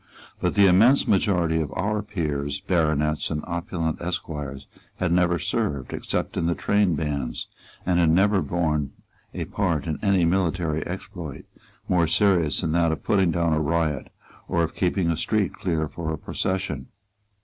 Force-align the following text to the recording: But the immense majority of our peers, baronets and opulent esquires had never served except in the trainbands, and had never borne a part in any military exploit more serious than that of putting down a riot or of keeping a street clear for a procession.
But 0.39 0.55
the 0.55 0.65
immense 0.65 1.07
majority 1.07 1.61
of 1.61 1.71
our 1.73 2.01
peers, 2.01 2.59
baronets 2.61 3.29
and 3.29 3.43
opulent 3.45 4.01
esquires 4.01 4.65
had 4.95 5.11
never 5.11 5.37
served 5.37 5.93
except 5.93 6.35
in 6.35 6.47
the 6.47 6.55
trainbands, 6.55 7.45
and 7.85 7.99
had 7.99 8.09
never 8.09 8.41
borne 8.41 8.93
a 9.35 9.45
part 9.45 9.85
in 9.85 9.99
any 10.03 10.25
military 10.25 10.83
exploit 10.87 11.45
more 11.87 12.07
serious 12.07 12.61
than 12.61 12.71
that 12.71 12.91
of 12.91 13.03
putting 13.03 13.29
down 13.29 13.53
a 13.53 13.61
riot 13.61 14.11
or 14.47 14.63
of 14.63 14.73
keeping 14.73 15.11
a 15.11 15.15
street 15.15 15.53
clear 15.53 15.87
for 15.87 16.11
a 16.11 16.17
procession. 16.17 16.87